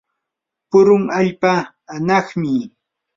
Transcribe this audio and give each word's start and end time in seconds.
purun 0.69 1.03
allpa 1.19 1.53
anaqmi. 1.93 2.53